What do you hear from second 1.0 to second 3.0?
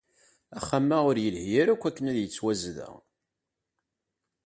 ur yelhi ara akk akken ad yettwazdeɣ.